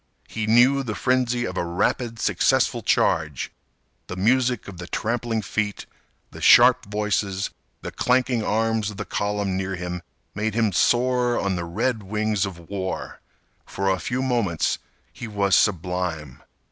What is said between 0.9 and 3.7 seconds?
frenzy of a rapid successful charge.